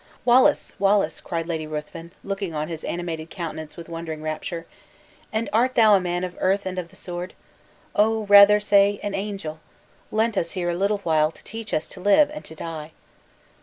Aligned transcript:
"Wallace! 0.25 0.75
Wallace," 0.79 1.21
cried 1.21 1.45
Lady 1.45 1.67
Ruthven, 1.67 2.11
looking 2.23 2.55
on 2.55 2.69
his 2.69 2.83
animated 2.83 3.29
countenance 3.29 3.77
with 3.77 3.87
wondering 3.87 4.23
rapture; 4.23 4.65
"and 5.31 5.47
art 5.53 5.75
thou 5.75 5.93
a 5.93 5.99
man 5.99 6.23
of 6.23 6.35
earth 6.39 6.65
and 6.65 6.79
of 6.79 6.87
the 6.87 6.95
sword? 6.95 7.35
Oh! 7.95 8.23
rather 8.25 8.59
say, 8.59 8.99
an 9.03 9.13
angel; 9.13 9.59
lent 10.09 10.37
us 10.39 10.53
here 10.53 10.71
a 10.71 10.75
little 10.75 11.01
while 11.03 11.29
to 11.31 11.43
teach 11.43 11.71
us 11.71 11.87
to 11.89 11.99
live 11.99 12.31
and 12.33 12.43
to 12.45 12.55
die!" 12.55 12.93